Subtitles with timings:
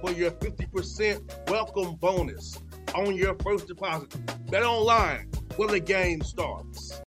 [0.00, 2.58] for your 50% welcome bonus
[2.94, 4.14] on your first deposit.
[4.50, 7.00] Bet online where the game starts.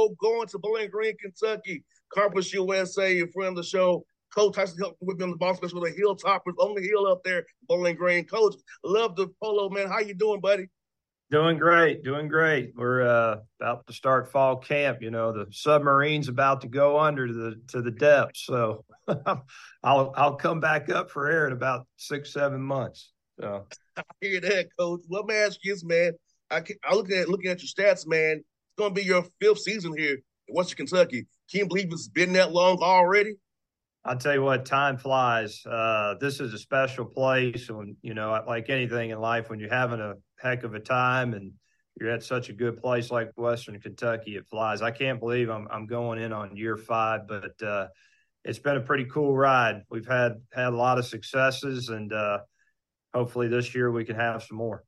[0.00, 1.84] Show, going to Bowling Green, Kentucky.
[2.12, 4.04] Carpus USA, your friend of the show.
[4.34, 7.06] Coach Tyson Helton with me on the Boss Man Show, the Hilltoppers on the hill
[7.06, 8.24] up there, Bowling Green.
[8.24, 8.54] Coach,
[8.84, 9.88] love the polo, man.
[9.88, 10.68] How you doing, buddy?
[11.30, 12.72] Doing great, doing great.
[12.74, 14.98] We're uh, about to start fall camp.
[15.00, 18.44] You know, the submarine's about to go under to the to the depths.
[18.46, 18.84] So
[19.82, 23.12] I'll I'll come back up for air in about six seven months.
[23.40, 25.02] So I hear that, Coach.
[25.08, 26.12] Let me ask you this, man.
[26.50, 28.42] I can, I looking at looking at your stats, man.
[28.80, 30.14] It's gonna be your fifth season here
[30.48, 31.26] in Western Kentucky.
[31.52, 33.34] Can't believe it's been that long already.
[34.06, 35.60] I'll tell you what, time flies.
[35.66, 39.68] Uh, this is a special place, and you know, like anything in life, when you're
[39.68, 41.52] having a heck of a time and
[42.00, 44.80] you're at such a good place like Western Kentucky, it flies.
[44.80, 47.88] I can't believe I'm I'm going in on year five, but uh,
[48.46, 49.82] it's been a pretty cool ride.
[49.90, 52.38] We've had had a lot of successes, and uh,
[53.12, 54.84] hopefully this year we can have some more.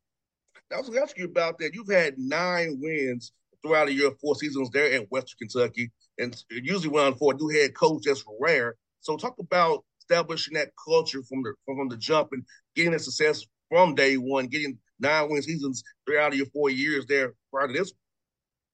[0.72, 1.75] I was going to ask you about that.
[1.75, 3.32] You've had nine wins
[3.62, 7.49] throughout your four seasons there at Western Kentucky, and usually when on for a new
[7.49, 8.77] head coach, that's rare.
[9.00, 13.45] So talk about establishing that culture from the from the jump and getting that success
[13.69, 17.93] from day one, getting nine win seasons throughout your four years there prior to this.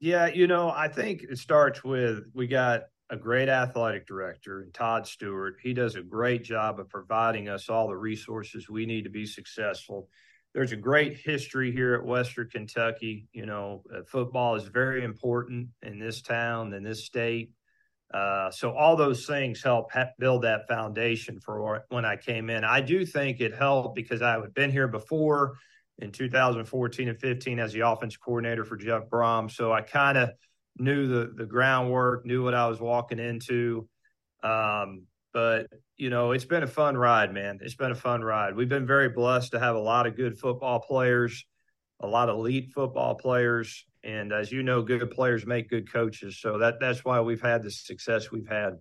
[0.00, 5.06] Yeah, you know, I think it starts with we got a great athletic director Todd
[5.06, 5.56] Stewart.
[5.62, 9.26] He does a great job of providing us all the resources we need to be
[9.26, 10.08] successful
[10.58, 13.28] there's a great history here at Western Kentucky.
[13.32, 17.52] You know, uh, football is very important in this town, in this state.
[18.12, 22.64] Uh, so all those things help ha- build that foundation for when I came in.
[22.64, 25.58] I do think it helped because I had been here before
[26.00, 29.48] in 2014 and 15 as the offense coordinator for Jeff Brohm.
[29.48, 30.30] So I kind of
[30.76, 33.88] knew the the groundwork, knew what I was walking into.
[34.42, 37.58] Um, but you know, it's been a fun ride, man.
[37.60, 38.54] It's been a fun ride.
[38.54, 41.44] We've been very blessed to have a lot of good football players,
[42.00, 46.40] a lot of elite football players, and as you know, good players make good coaches.
[46.40, 48.74] So that that's why we've had the success we've had.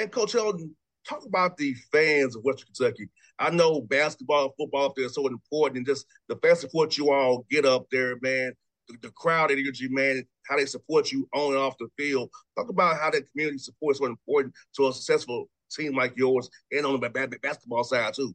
[0.00, 0.70] And Coach Helton,
[1.08, 3.08] talk about the fans of Western Kentucky.
[3.38, 6.98] I know basketball and football up there is so important, and just the fan support
[6.98, 8.52] you all get up there, man.
[8.88, 12.30] The, the crowd energy, man, how they support you on and off the field.
[12.58, 16.48] Talk about how that community support is so important to a successful team like yours
[16.70, 18.34] and on the basketball side too?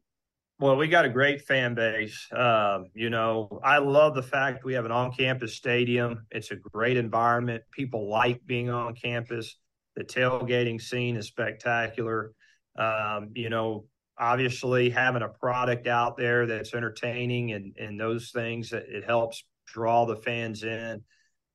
[0.60, 2.28] Well, we got a great fan base.
[2.31, 6.25] Uh, you know, I love the fact we have an on-campus stadium.
[6.31, 7.63] It's a great environment.
[7.72, 9.56] People like being on campus.
[9.95, 12.34] The tailgating scene is spectacular.
[12.75, 13.86] Um, you know,
[14.19, 20.06] obviously having a product out there that's entertaining and and those things it helps draw
[20.06, 21.04] the fans in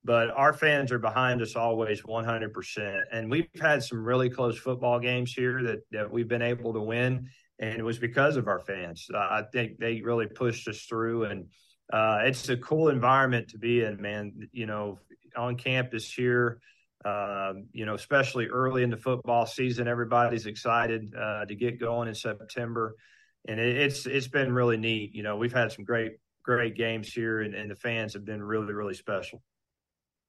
[0.05, 3.01] but our fans are behind us always 100%.
[3.11, 6.81] And we've had some really close football games here that, that we've been able to
[6.81, 7.29] win.
[7.59, 9.07] and it was because of our fans.
[9.13, 11.45] Uh, I think they really pushed us through, and
[11.91, 14.49] uh, it's a cool environment to be in, man.
[14.51, 14.99] You know,
[15.35, 16.59] on campus here.
[17.05, 22.07] Um, you know, especially early in the football season, everybody's excited uh, to get going
[22.07, 22.95] in September,
[23.47, 25.13] and it, it's it's been really neat.
[25.13, 26.13] You know, we've had some great
[26.43, 29.43] great games here, and, and the fans have been really really special.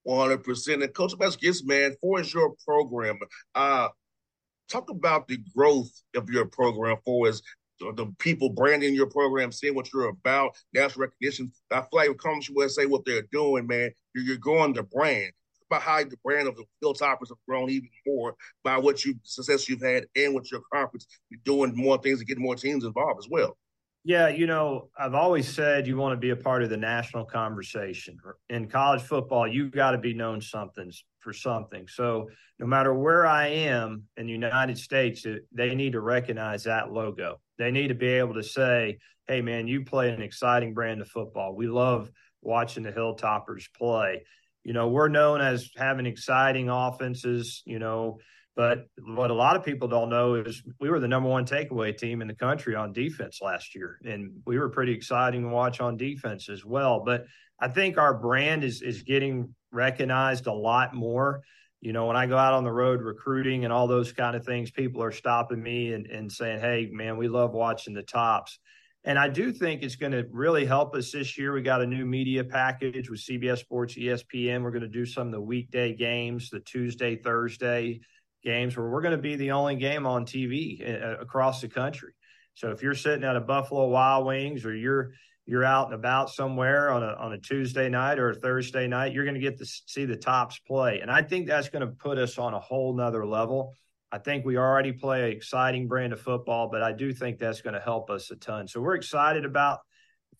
[0.05, 0.83] One hundred percent.
[0.83, 3.19] And Coach Baskets, man, for is your program.
[3.55, 3.89] Uh,
[4.69, 7.43] talk about the growth of your program for as
[7.81, 11.53] the people branding your program, seeing what you're about, national recognition.
[11.71, 15.33] I feel like Conference USA, what they're doing, man, you're, growing the brand.
[15.73, 19.83] How the brand of the Hilltoppers have grown even more by what you success you've
[19.83, 23.29] had and with your conference, you're doing more things to get more teams involved as
[23.29, 23.57] well.
[24.07, 27.25] Yeah, you know, I've always said you want to be a part of the national
[27.25, 28.19] conversation.
[28.51, 31.89] In college football, you've got to be known something for something.
[31.89, 32.29] So,
[32.59, 37.41] no matter where I am in the United States, they need to recognize that logo.
[37.57, 41.09] They need to be able to say, "Hey, man, you play an exciting brand of
[41.09, 41.55] football.
[41.55, 42.11] We love
[42.43, 44.27] watching the Hilltoppers play."
[44.65, 47.63] You know, we're known as having exciting offenses.
[47.65, 48.19] You know,
[48.57, 51.97] but what a lot of people don't know is we were the number one takeaway
[51.97, 55.81] team in the country on defense last year, and we were pretty exciting to watch
[55.81, 57.03] on defense as well.
[57.05, 57.25] But
[57.61, 61.43] I think our brand is is getting recognized a lot more.
[61.81, 64.45] You know, when I go out on the road recruiting and all those kind of
[64.45, 68.61] things, people are stopping me and, and saying, "Hey, man, we love watching the tops."
[69.07, 71.53] And I do think it's going to really help us this year.
[71.53, 74.63] We got a new media package with CBS Sports, ESPN.
[74.63, 78.01] We're going to do some of the weekday games, the Tuesday, Thursday
[78.45, 82.13] games where we're going to be the only game on TV uh, across the country.
[82.55, 85.13] So if you're sitting at a Buffalo Wild Wings or you're
[85.47, 89.13] you're out and about somewhere on a on a Tuesday night or a Thursday night,
[89.13, 91.93] you're going to get to see the tops play, and I think that's going to
[91.93, 93.75] put us on a whole nother level.
[94.13, 97.63] I think we already play an exciting brand of football, but I do think that's
[97.63, 98.69] going to help us a ton.
[98.69, 99.81] So we're excited about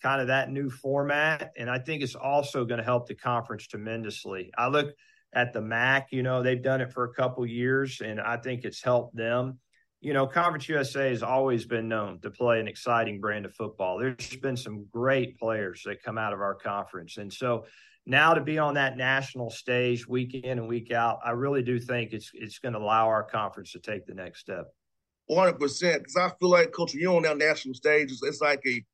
[0.01, 3.67] kind of that new format, and I think it's also going to help the conference
[3.67, 4.53] tremendously.
[4.57, 4.95] I look
[5.35, 6.09] at the MAC.
[6.11, 9.59] You know, they've done it for a couple years, and I think it's helped them.
[10.01, 13.99] You know, Conference USA has always been known to play an exciting brand of football.
[13.99, 17.17] There's been some great players that come out of our conference.
[17.17, 17.65] And so
[18.05, 21.81] now to be on that national stage week in and week out, I really do
[21.81, 24.67] think it's it's going to allow our conference to take the next step.
[25.31, 25.59] 100%.
[25.59, 28.85] Because I feel like, Coach, you're on that national stage, it's, it's like a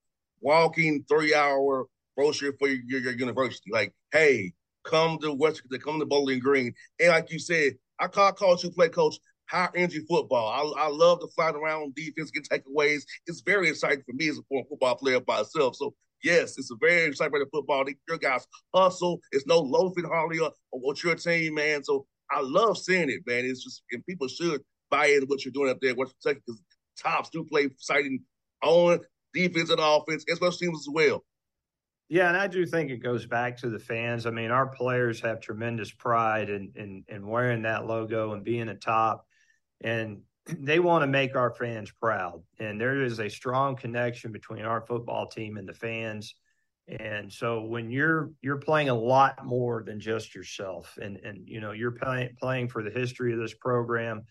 [0.41, 3.71] walking three hour brochure for your, your, your university.
[3.73, 4.53] Like, hey,
[4.91, 6.75] come to West, they come to Bowling Green.
[6.99, 9.17] And like you said, I call who play coach
[9.49, 10.49] high energy football.
[10.77, 13.03] I, I love to fly around on defense, get takeaways.
[13.27, 15.77] It's very exciting for me as a former football player by myself.
[15.77, 17.85] So yes, it's a very exciting football.
[18.09, 19.21] Your guys hustle.
[19.33, 21.83] It's no loafing hardly or what's your team, man.
[21.83, 23.45] So I love seeing it, man.
[23.45, 26.63] It's just and people should buy into what you're doing up there, West Kentucky, because
[27.01, 28.21] tops do play exciting
[28.63, 29.01] on
[29.35, 31.25] defense and offense, as teams as well.
[32.11, 34.27] Yeah, and I do think it goes back to the fans.
[34.27, 38.69] I mean, our players have tremendous pride in in, in wearing that logo and being
[38.69, 39.25] a top,
[39.81, 42.43] and they want to make our fans proud.
[42.59, 46.35] And there is a strong connection between our football team and the fans.
[46.89, 51.61] And so when you're you're playing a lot more than just yourself, and and you
[51.61, 54.25] know you're playing playing for the history of this program,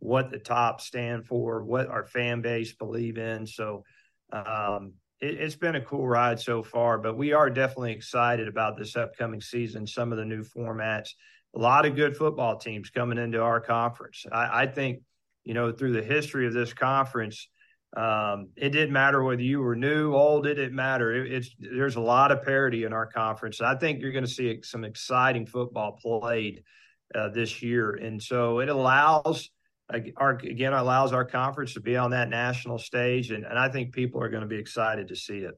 [0.00, 3.46] what the top stand for, what our fan base believe in.
[3.46, 3.84] So
[4.30, 8.76] um, it, has been a cool ride so far, but we are definitely excited about
[8.76, 11.10] this upcoming season, some of the new formats.
[11.54, 14.26] A lot of good football teams coming into our conference.
[14.30, 15.02] I, I think,
[15.44, 17.48] you know, through the history of this conference,
[17.96, 20.46] um, it didn't matter whether you were new, old.
[20.46, 21.12] It didn't matter.
[21.12, 23.60] It, it's there's a lot of parity in our conference.
[23.60, 26.62] I think you're going to see some exciting football played
[27.14, 29.50] uh, this year, and so it allows
[30.16, 33.92] our, again allows our conference to be on that national stage, and, and I think
[33.92, 35.54] people are going to be excited to see it.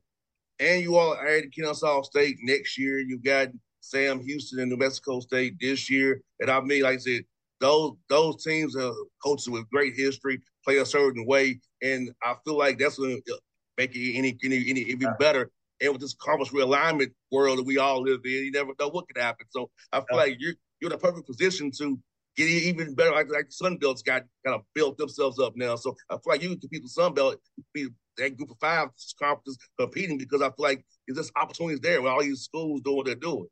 [0.61, 2.99] And you all added Kennesaw State next year.
[2.99, 3.49] You got
[3.81, 7.25] Sam Houston and New Mexico State this year, and I mean, like I said,
[7.61, 12.59] those those teams are coaches with great history, play a certain way, and I feel
[12.59, 13.39] like that's going to uh,
[13.79, 15.51] make it any any, any even better.
[15.81, 19.07] And with this conference realignment world that we all live in, you never know what
[19.09, 19.47] could happen.
[19.51, 21.99] So I feel like you're you're in a perfect position to
[22.37, 23.13] get even better.
[23.13, 25.77] Like, like Sun Belt's got kind of built themselves up now.
[25.77, 27.37] So I feel like you can compete with Sun Belt,
[27.73, 28.89] be that group of five
[29.19, 33.07] conferences competing because I feel like there's opportunities there with all these schools doing what
[33.07, 33.47] they're doing.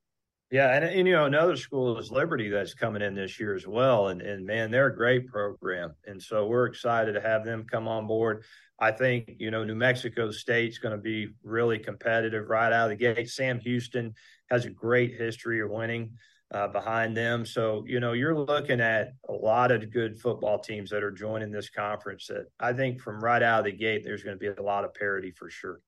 [0.52, 3.66] Yeah, and, and you know another school is Liberty that's coming in this year as
[3.66, 7.64] well, and and man, they're a great program, and so we're excited to have them
[7.64, 8.44] come on board.
[8.78, 12.98] I think you know New Mexico State's going to be really competitive right out of
[12.98, 13.30] the gate.
[13.30, 14.12] Sam Houston
[14.50, 16.18] has a great history of winning
[16.52, 17.46] uh, behind them.
[17.46, 21.50] So, you know, you're looking at a lot of good football teams that are joining
[21.50, 24.48] this conference that I think from right out of the gate, there's going to be
[24.48, 25.80] a lot of parity for sure.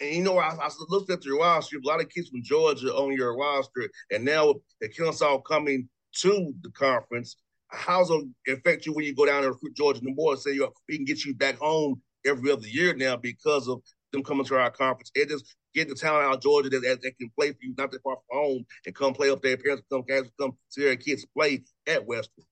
[0.00, 2.94] And you know, I, I looked at your roster, a lot of kids from Georgia
[2.94, 7.36] on your roster, and now the Kennesaw coming to the conference.
[7.68, 10.36] How's it affect you when you go down there recruit Georgia the more?
[10.36, 13.80] Say you we can get you back home every other year now because of
[14.14, 15.10] them coming to our conference.
[15.14, 17.74] It just get the talent out of Georgia that, that, that, can play for you,
[17.76, 19.56] not that far from home, and come play up there.
[19.56, 22.44] Parents come, guys come see their kids play at Western.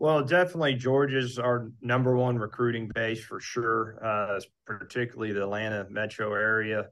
[0.00, 6.32] Well, definitely Georgia's our number one recruiting base for sure, uh, particularly the Atlanta metro
[6.34, 6.86] area.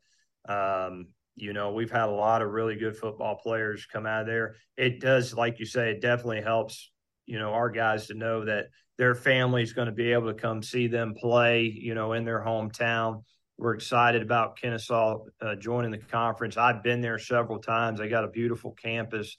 [0.48, 4.26] Um, you know, we've had a lot of really good football players come out of
[4.26, 4.56] there.
[4.76, 6.90] It does, like you say, it definitely helps,
[7.26, 8.66] you know, our guys to know that
[8.98, 12.40] their family's going to be able to come see them play, you know, in their
[12.40, 13.22] hometown.
[13.58, 16.58] We're excited about Kennesaw uh, joining the conference.
[16.58, 17.98] I've been there several times.
[17.98, 19.38] They got a beautiful campus,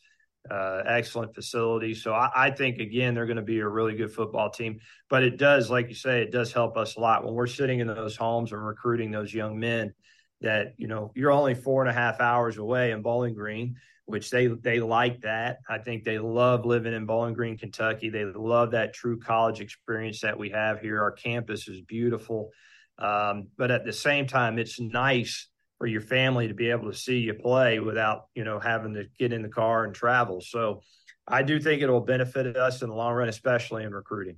[0.50, 1.94] uh, excellent facility.
[1.94, 4.80] So I, I, think again they're going to be a really good football team.
[5.08, 7.80] But it does, like you say, it does help us a lot when we're sitting
[7.80, 9.94] in those homes and recruiting those young men.
[10.42, 14.30] That you know you're only four and a half hours away in Bowling Green, which
[14.32, 15.60] they they like that.
[15.70, 18.10] I think they love living in Bowling Green, Kentucky.
[18.10, 21.02] They love that true college experience that we have here.
[21.02, 22.52] Our campus is beautiful.
[23.00, 26.98] Um, but at the same time, it's nice for your family to be able to
[26.98, 30.42] see you play without, you know, having to get in the car and travel.
[30.42, 30.82] So
[31.27, 34.38] I do think it will benefit us in the long run, especially in recruiting.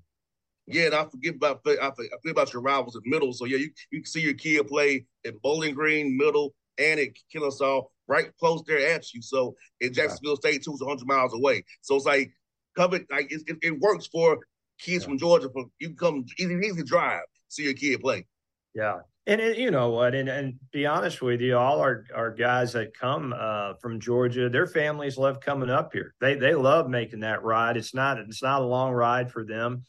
[0.68, 3.34] Yeah, and I forget about I forget about your rivals at middle.
[3.34, 7.10] So yeah, you, you can see your kid play at Bowling Green, middle, and at
[7.32, 9.22] Kennesaw, right close there at you.
[9.22, 10.36] So in Jacksonville.
[10.36, 11.63] State too is 100 miles away.
[11.82, 12.32] So it's like
[12.75, 14.39] cover like it, it, works for
[14.80, 15.10] kids yeah.
[15.10, 15.50] from Georgia.
[15.51, 18.25] For you can come easy easy drive, see your kid play.
[18.74, 19.00] Yeah.
[19.28, 20.16] And it, you know what?
[20.16, 24.50] And, and be honest with you, all our, our guys that come uh, from Georgia,
[24.50, 26.16] their families love coming up here.
[26.20, 27.78] They they love making that ride.
[27.78, 29.86] It's not it's not a long ride for them.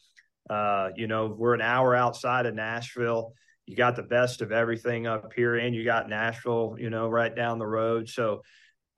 [0.51, 3.33] Uh, you know, we're an hour outside of Nashville.
[3.67, 7.35] You got the best of everything up here, and you got Nashville, you know, right
[7.35, 8.09] down the road.
[8.09, 8.43] So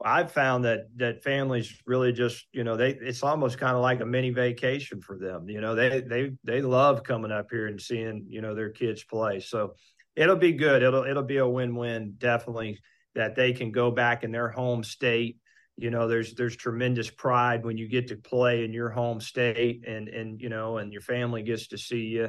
[0.05, 4.01] I've found that that families really just you know they it's almost kind of like
[4.01, 5.49] a mini vacation for them.
[5.49, 9.05] You know they they they love coming up here and seeing you know their kids
[9.05, 9.41] play.
[9.41, 9.75] So
[10.17, 10.83] it'll be good.
[10.83, 12.81] It'll it'll be a win win definitely
[13.15, 15.39] that they can go back in their home state.
[15.77, 19.87] You know there's there's tremendous pride when you get to play in your home state
[19.87, 22.29] and and you know and your family gets to see you.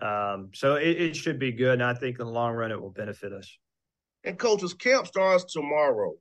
[0.00, 2.80] Um, so it, it should be good, and I think in the long run it
[2.80, 3.58] will benefit us.
[4.24, 6.14] And coaches, camp starts tomorrow.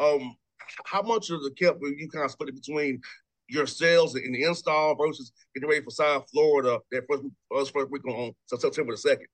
[0.00, 0.36] Um,
[0.84, 3.00] how much of the camp will you kind of split it between
[3.48, 7.90] your sales and the install versus getting ready for South Florida that first, first, first
[7.90, 9.26] week on September the second?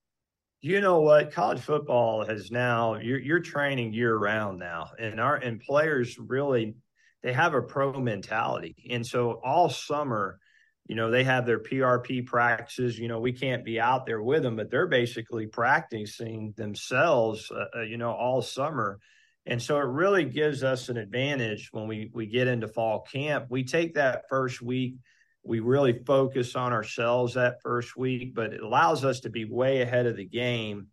[0.61, 1.33] You know what?
[1.33, 6.75] College football has now you're you're training year round now, and our and players really
[7.23, 10.41] they have a pro mentality, and so all summer,
[10.87, 12.99] you know, they have their PRP practices.
[12.99, 17.79] You know, we can't be out there with them, but they're basically practicing themselves, uh,
[17.79, 18.99] uh you know, all summer
[19.49, 23.47] and so it really gives us an advantage when we, we get into fall camp.
[23.49, 24.97] We take that first week,
[25.43, 29.81] we really focus on ourselves that first week, but it allows us to be way
[29.81, 30.89] ahead of the game.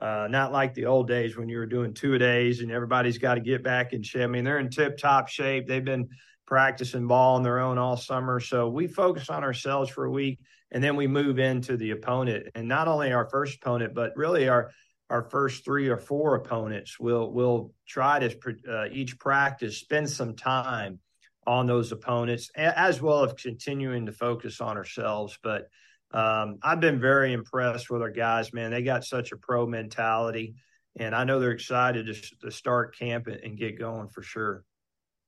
[0.00, 3.34] Uh, not like the old days when you were doing two days and everybody's got
[3.34, 4.22] to get back in shape.
[4.22, 5.66] I mean, they're in tip top shape.
[5.66, 6.08] They've been
[6.46, 8.40] practicing ball on their own all summer.
[8.40, 10.38] So we focus on ourselves for a week
[10.70, 12.46] and then we move into the opponent.
[12.54, 14.70] And not only our first opponent, but really our
[15.10, 16.98] our first three or four opponents.
[17.00, 21.00] We'll we'll try to uh, each practice spend some time
[21.46, 25.38] on those opponents as well as continuing to focus on ourselves.
[25.42, 25.68] But
[26.12, 28.70] um, I've been very impressed with our guys, man.
[28.70, 30.56] They got such a pro mentality,
[30.98, 34.62] and I know they're excited to, to start camp and get going for sure.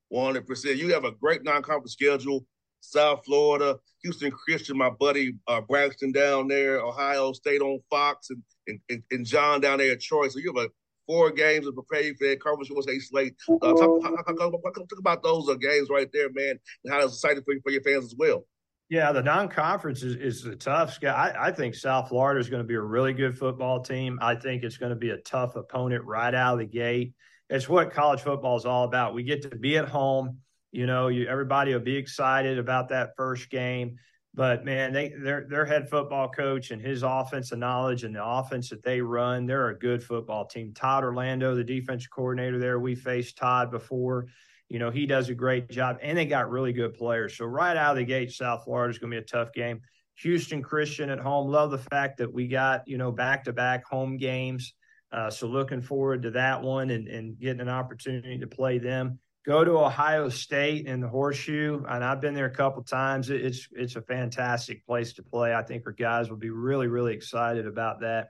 [0.08, 0.76] One hundred percent.
[0.76, 2.44] You have a great non-conference schedule.
[2.80, 8.80] South Florida, Houston Christian, my buddy uh, Braxton down there, Ohio State on Fox, and,
[8.88, 10.28] and, and John down there at Troy.
[10.28, 10.68] So you have
[11.06, 13.34] four games to prepare for that conference USA slate.
[13.48, 17.42] Uh, talk, talk, talk, about those uh, games right there, man, and how it's exciting
[17.44, 18.44] for, you, for your fans as well.
[18.88, 20.98] Yeah, the non-conference is, is a tough.
[21.04, 24.18] I, I think South Florida is going to be a really good football team.
[24.20, 27.14] I think it's going to be a tough opponent right out of the gate.
[27.48, 29.14] It's what college football is all about.
[29.14, 30.38] We get to be at home
[30.72, 33.96] you know, you, everybody will be excited about that first game.
[34.32, 38.68] But man, they their their head football coach and his offensive knowledge and the offense
[38.70, 40.72] that they run, they're a good football team.
[40.72, 44.26] Todd Orlando, the defensive coordinator there, we faced Todd before.
[44.68, 47.36] You know, he does a great job, and they got really good players.
[47.36, 49.80] So right out of the gate, South Florida is going to be a tough game.
[50.18, 51.48] Houston Christian at home.
[51.48, 54.74] Love the fact that we got you know back to back home games.
[55.10, 59.18] Uh, so looking forward to that one and, and getting an opportunity to play them.
[59.44, 63.30] Go to Ohio State in the Horseshoe, and I've been there a couple times.
[63.30, 65.54] It's it's a fantastic place to play.
[65.54, 68.28] I think our guys will be really really excited about that.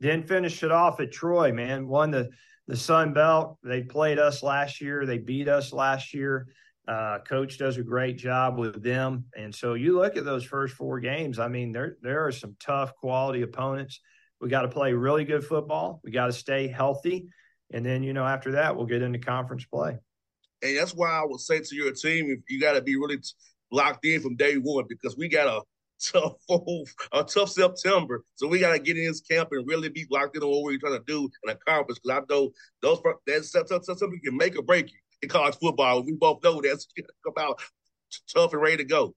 [0.00, 1.88] Then finish it off at Troy, man.
[1.88, 2.30] Won the
[2.66, 3.58] the Sun Belt.
[3.62, 5.06] They played us last year.
[5.06, 6.48] They beat us last year.
[6.88, 10.74] Uh, coach does a great job with them, and so you look at those first
[10.74, 11.38] four games.
[11.38, 14.00] I mean, there there are some tough quality opponents.
[14.40, 16.00] We got to play really good football.
[16.04, 17.28] We got to stay healthy,
[17.72, 19.98] and then you know after that we'll get into conference play.
[20.62, 23.18] And that's why I would say to your team, you got to be really
[23.70, 25.62] locked in from day one because we got a
[26.12, 26.34] tough
[27.12, 28.22] a tough September.
[28.34, 30.64] So we got to get in this camp and really be locked in on what
[30.64, 31.98] we're trying to do and accomplish.
[32.02, 32.50] Because I know
[32.82, 36.02] those that you can make or break you in college football.
[36.02, 36.86] We both know that's
[37.26, 37.60] about
[38.34, 39.14] tough and ready to go.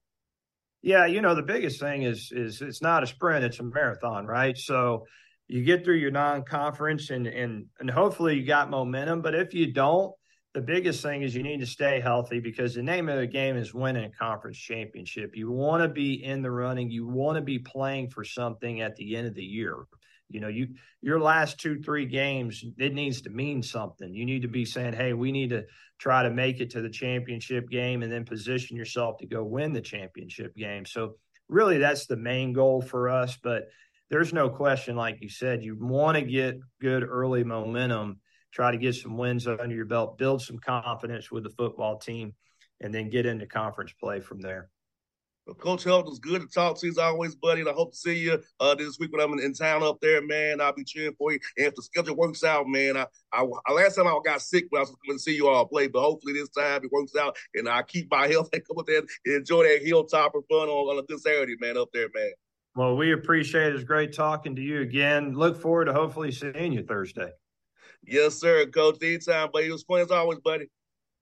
[0.82, 4.26] Yeah, you know the biggest thing is is it's not a sprint; it's a marathon,
[4.26, 4.58] right?
[4.58, 5.06] So
[5.48, 9.22] you get through your non-conference and and and hopefully you got momentum.
[9.22, 10.14] But if you don't,
[10.54, 13.56] the biggest thing is you need to stay healthy because the name of the game
[13.56, 15.36] is winning a conference championship.
[15.36, 16.90] You want to be in the running.
[16.90, 19.76] You want to be playing for something at the end of the year.
[20.28, 20.70] You know, you
[21.02, 24.14] your last two, three games, it needs to mean something.
[24.14, 25.66] You need to be saying, hey, we need to
[26.00, 29.74] try to make it to the championship game and then position yourself to go win
[29.74, 30.86] the championship game.
[30.86, 31.16] So
[31.48, 33.38] really that's the main goal for us.
[33.42, 33.70] But
[34.10, 38.20] there's no question, like you said, you want to get good early momentum
[38.52, 42.34] try to get some wins under your belt, build some confidence with the football team,
[42.82, 44.70] and then get into conference play from there.
[45.50, 47.62] Well, Coach Helton was good to talk to you as always, buddy.
[47.62, 49.98] And I hope to see you uh, this week when I'm in, in, town up
[50.00, 50.62] there, man.
[50.62, 51.40] I'll be cheering for you.
[51.58, 54.66] And if the schedule works out, man, I, I, I last time I got sick
[54.70, 57.16] when I was coming to see you all play, but hopefully this time it works
[57.16, 60.70] out and I keep my health and come up there and enjoy that hilltopper fun
[60.70, 62.32] on, on a good Saturday, man, up there, man.
[62.76, 63.76] Well, we appreciate it.
[63.76, 65.34] It's great talking to you again.
[65.34, 67.32] Look forward to hopefully seeing you Thursday.
[68.04, 68.98] Yes, sir, Coach.
[69.04, 69.68] Anytime, buddy.
[69.68, 70.70] It was fun as always, buddy.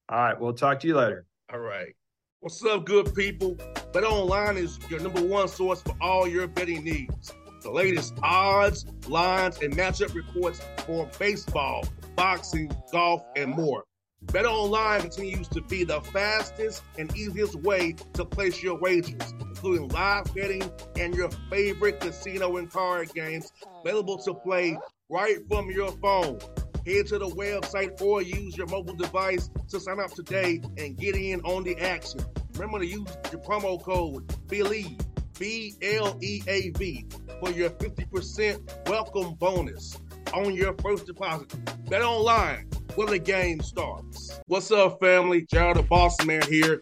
[0.10, 0.40] All right.
[0.40, 1.26] We'll talk to you later.
[1.52, 1.94] All right.
[2.40, 3.58] What's up, good people?
[3.94, 7.34] Bet Online is your number one source for all your betting needs.
[7.64, 11.84] The latest odds, lines, and matchup reports for baseball,
[12.16, 13.84] boxing, golf, and more.
[14.32, 19.88] Bet Online continues to be the fastest and easiest way to place your wagers, including
[19.90, 24.78] live betting and your favorite casino and card games available to play
[25.10, 26.40] right from your phone.
[26.88, 31.18] Head to the website or use your mobile device to sign up today and get
[31.18, 32.22] in on the action.
[32.54, 34.98] Remember to use your promo code BLEAV,
[35.38, 37.06] B L E A V,
[37.42, 39.98] for your 50% welcome bonus
[40.34, 41.54] on your first deposit.
[41.90, 44.40] Bet online where the game starts.
[44.46, 45.42] What's up, family?
[45.42, 46.82] Jared the Boss Man here.